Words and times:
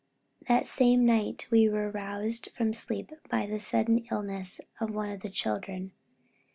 That 0.47 0.65
same 0.65 1.05
night 1.05 1.45
we 1.51 1.69
were 1.69 1.91
roused 1.91 2.49
from 2.57 2.73
sleep 2.73 3.11
by 3.29 3.45
the 3.45 3.59
sudden 3.59 3.99
illness 4.09 4.59
of 4.79 4.89
one 4.89 5.11
of 5.11 5.19
the 5.19 5.29
children. 5.29 5.91